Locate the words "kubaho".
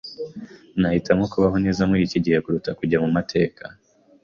1.31-1.57